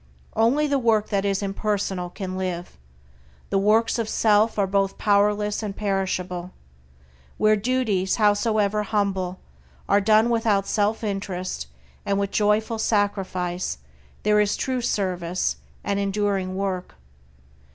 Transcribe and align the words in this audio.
Only 0.35 0.65
the 0.65 0.79
work 0.79 1.09
that 1.09 1.25
is 1.25 1.43
impersonal 1.43 2.09
can 2.09 2.35
live; 2.35 2.75
the 3.51 3.59
works 3.59 3.99
of 3.99 4.09
self 4.09 4.57
are 4.57 4.65
both 4.65 4.97
powerless 4.97 5.61
and 5.61 5.75
perishable. 5.75 6.49
Where 7.37 7.55
duties, 7.55 8.15
howsoever 8.15 8.81
humble, 8.81 9.37
are 9.87 10.01
done 10.01 10.31
without 10.31 10.65
self 10.65 11.03
interest, 11.03 11.67
and 12.03 12.17
with 12.19 12.31
joyful 12.31 12.79
sacrifice, 12.79 13.77
there 14.23 14.39
is 14.39 14.57
true 14.57 14.81
service 14.81 15.57
and 15.83 15.99
enduring 15.99 16.55
work. 16.55 16.95